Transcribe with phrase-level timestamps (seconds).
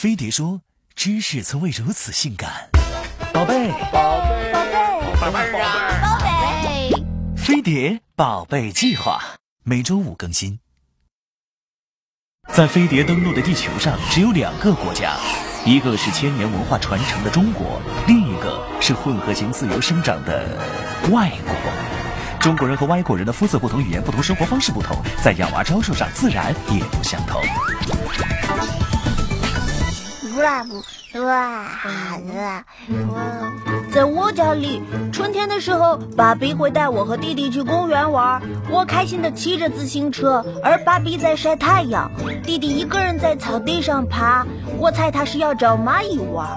[0.00, 0.62] 飞碟说
[0.96, 2.70] ：“知识从未如此性感。”
[3.34, 6.00] 宝贝，宝贝，宝贝，宝贝啊！
[6.00, 6.90] 宝贝，
[7.36, 9.20] 飞碟宝贝计划
[9.62, 10.58] 每周五更新。
[12.48, 15.18] 在飞碟登陆的地球上，只有两个国家，
[15.66, 20.58] 一个是千年文化传承的中国，另一个是混合型自由生长的
[21.10, 21.54] 外国。
[22.40, 27.38] 中国人和外国人的肤色不同，语言不同，生活方式不同，在养娃招数上自然也不相同。
[30.42, 30.64] 哇
[31.20, 31.66] 哇
[32.34, 32.64] 哇！
[33.92, 38.40] 在我家里，春天的时候，爸比会带我和弟弟去公园玩，
[38.70, 42.10] 我开心的骑着自行车，而爸比在晒太阳，
[42.42, 44.46] 弟弟一个人在草地上爬，
[44.78, 46.48] 我猜他是要找蚂蚁玩。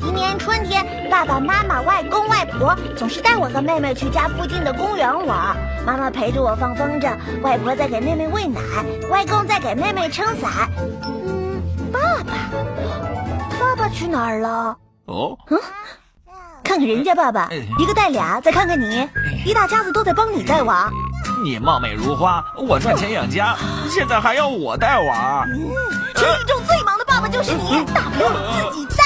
[0.00, 8.60] 今年春天，爸爸妈妈、外公外婆总是带我和妹妹去家附近的公园玩，妈妈陪着我放风筝，外婆在给妹妹喂奶，
[9.10, 10.70] 外公在给妹妹撑伞。
[14.00, 14.74] 去哪儿了？
[15.04, 15.60] 哦，嗯，
[16.64, 19.06] 看看人家爸爸，一个带俩，再看看你，
[19.44, 20.90] 一大家子都在帮你带娃。
[21.44, 23.54] 你貌美如花，我赚钱养家，
[23.90, 25.44] 现在还要我带娃？
[25.52, 25.52] 嗯
[26.16, 29.04] 全宇宙最忙的爸爸就是你，大不了你自己带。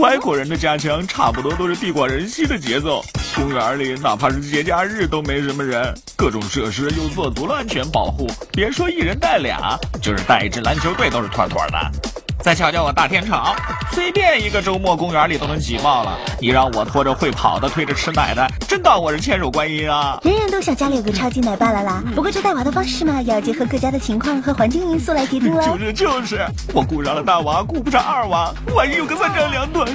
[0.00, 3.04] 外国人的家乡差不多都是地广人稀的节奏，
[3.40, 12.09] 公园里哪怕是节假日都没什么人，各种设施又做足了安全保护，别说一人带俩，就是带一支篮球队都是妥妥的。
[12.42, 13.54] 再瞧瞧我大天朝，
[13.92, 16.18] 随便一个周末公园里都能挤爆了。
[16.40, 20.18] 你让我拖着会跑的，推着吃奶的，真当我是千手观音啊？
[20.24, 25.62] 人人都想家里有个超级奶爸啦啦，不过这带娃的方式嘛，要结合各家的情况和环境因素来决定了。
[25.66, 26.40] 就是就是，
[26.72, 29.86] 我顾上了大娃，顾不上二娃，万一有个三长两短，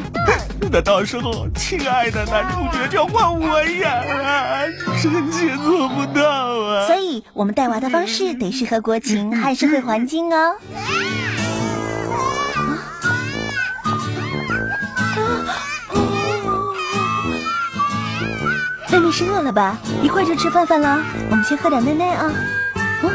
[0.72, 4.68] 那到时候亲爱的男主角就要换我演了，
[5.02, 6.86] 臣妾做不到啊。
[6.86, 10.56] 所以我们带娃的方式得适合国情，还是会环境哦。
[18.96, 19.78] 妹妹是饿了吧？
[20.02, 21.04] 一会儿就吃饭饭了。
[21.30, 22.32] 我们先喝点奶奶啊。
[23.04, 23.12] 哦，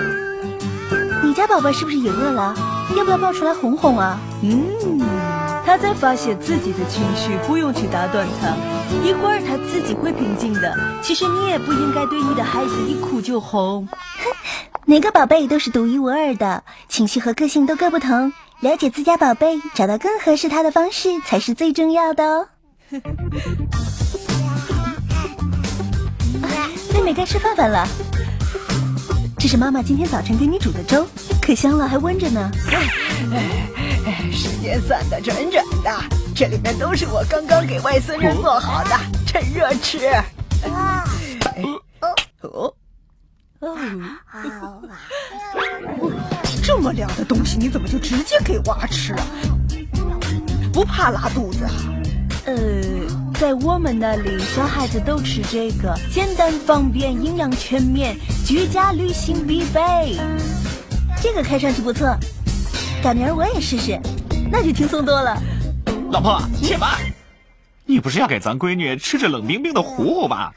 [1.22, 2.54] 你家宝宝是不是也饿了？
[2.98, 4.18] 要不要抱出来哄哄啊？
[4.42, 5.00] 嗯，
[5.64, 8.54] 他在发泄自己的情绪，不用去打断他。
[9.02, 10.76] 一会儿他自己会平静的。
[11.00, 13.86] 其实你也不应该对你的孩子一哭就哄。
[13.86, 13.96] 哼，
[14.84, 18.34] 每个宝贝都是独一无二的，情绪和个性都各不同。
[18.60, 22.48] 了解自家宝贝，找到更合适他的方式才是最重要的哦。
[27.14, 27.86] 该吃饭饭了，
[29.38, 31.06] 这是妈妈今天早晨给你煮的粥，
[31.40, 32.50] 可香了，还温着呢。
[34.32, 35.90] 时间算得准准的，
[36.34, 40.06] 这里面都是我刚刚给外孙女做好的，趁热吃。
[40.68, 41.04] 啊！
[42.00, 42.74] 哦哦
[43.60, 43.78] 哦！
[46.62, 49.26] 这么凉的东西，你怎么就直接给娃吃啊？
[50.72, 51.72] 不怕拉肚子啊？
[52.46, 53.29] 呃。
[53.40, 58.14] 在我们那里，小孩子都吃这个，简单方便，营养全面，
[58.44, 60.18] 居家旅行必备。
[61.22, 62.14] 这个看上去不错，
[63.02, 63.98] 改明儿我也试试，
[64.52, 65.42] 那就轻松多了。
[66.10, 66.90] 老婆，且慢，
[67.86, 70.52] 你不是要给咱闺女吃这冷冰冰的糊糊吧？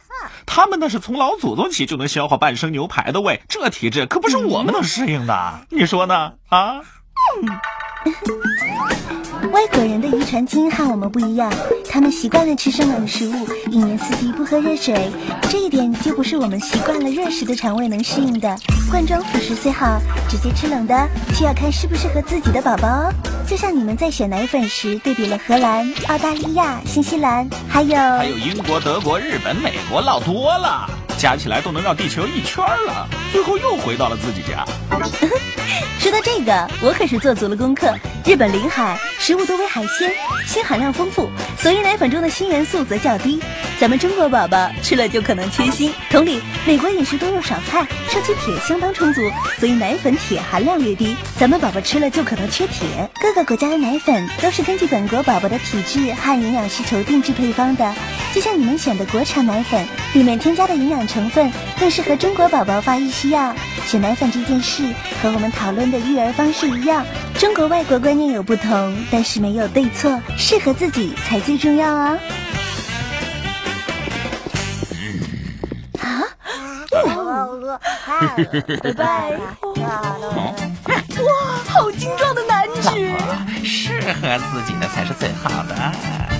[0.45, 6.33] 他们那是从老祖宗起就能消化半生牛排的胃，这体质可不是我们能适应的，你说呢？
[6.49, 6.81] 啊？
[9.51, 11.51] 外国人的遗传基因和我们不一样，
[11.89, 15.11] 他们习惯了吃生冷的食物，一年四季不喝热水，
[15.49, 18.57] 这一点就不是我们习惯了热食的肠胃能适应的。
[18.89, 19.99] 罐装辅食虽好，
[20.29, 23.13] 直接吃冷的却要看适不适合自己的宝宝哦。
[23.45, 30.89] 就像你们在选奶粉时对比了荷兰、澳大利亚、新西兰，还有还有英国、德国、日本、美国，老多了，
[31.23, 34.65] 加起来都能绕地球一圈了，最后又回到了自己家。
[35.97, 37.95] 说到这个，我可是做足了功课。
[38.25, 40.11] 日本临海，食物多为海鲜，
[40.45, 43.39] 锌含量丰富，所以奶粉中的锌元素则较低。
[43.79, 45.93] 咱们中国宝宝吃了就可能缺锌。
[46.09, 49.21] 同理，美国饮食多肉少菜，摄取铁相当充足，
[49.57, 51.15] 所以奶粉铁含量略低。
[51.39, 53.09] 咱们宝宝吃了就可能缺铁。
[53.21, 57.95] 各个国家的奶粉都是根据本国宝宝的体质和营养需求定制配方的，
[58.33, 63.53] 就像你们选的国产奶粉，里面添加的营养成分更适合中国宝宝发育需要。
[63.85, 64.83] 选奶粉这件事
[65.21, 67.05] 和我们讨论的育儿方式一样，
[67.37, 72.17] 中国外国观念有不同，但是没有对错，适合自己才最重要啊！
[78.07, 78.35] 啊！
[78.81, 79.37] 拜拜！
[79.75, 79.93] 哇，
[81.67, 83.13] 好精壮的男举，
[83.63, 86.32] 适合自己的才是最好的。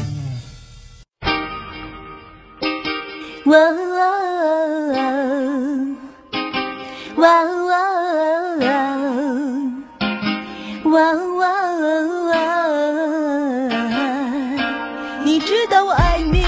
[3.45, 6.37] 哇哦哦哦，
[7.17, 7.75] 哇哦哦
[8.61, 8.65] 哦，
[10.85, 12.39] 哇哦哦哦，
[15.25, 16.45] 你知道我爱你，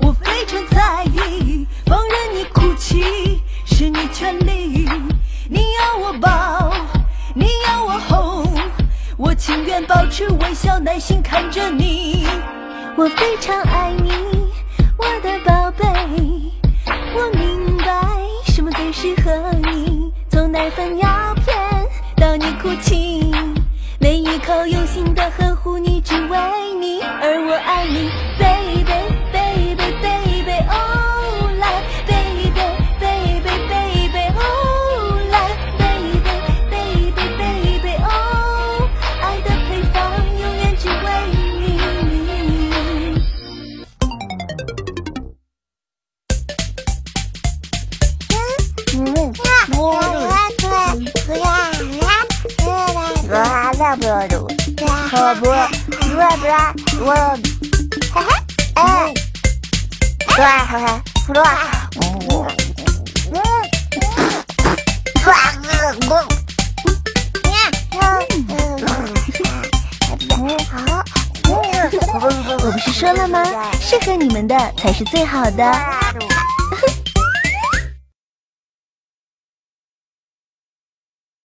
[0.00, 4.88] 我非常在意，放任你哭泣，是你权利，
[5.50, 6.72] 你要我抱，
[7.34, 8.50] 你要我哄，
[9.18, 12.26] 我情愿保持微笑，耐心看着你，
[12.96, 14.10] 我非常爱你，
[14.96, 15.91] 我的宝贝。
[19.24, 21.08] 和你，从奶粉药
[21.44, 21.54] 片
[22.16, 23.32] 到你哭泣，
[24.00, 26.38] 每一口用心的呵护你，只为
[26.80, 28.81] 你，而我爱你，baby。
[48.94, 48.98] 我
[50.58, 50.68] 不，
[55.10, 55.48] 不不
[57.04, 57.08] 我，
[58.12, 58.28] 嘿嘿，
[58.74, 58.80] 哎，
[60.36, 60.86] 对，嘿嘿，
[61.26, 61.42] 不对，
[61.96, 62.30] 我，
[63.32, 63.34] 嗯，
[65.26, 65.28] 哇，
[71.48, 71.50] 我，
[72.12, 72.14] 我
[72.60, 73.42] 不是说了吗？
[73.80, 75.64] 适合你们的才是最好的。